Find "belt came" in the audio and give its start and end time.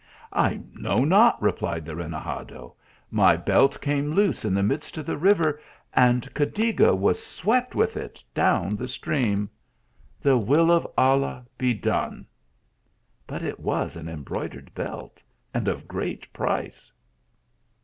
3.37-4.15